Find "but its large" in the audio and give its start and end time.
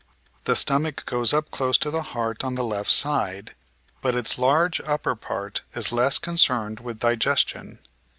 4.01-4.81